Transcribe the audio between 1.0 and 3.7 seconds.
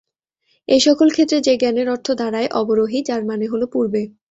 ক্ষেত্রে, যে জ্ঞানের অর্থ দাঁড়ায় "অবরোহী", যার মানে হল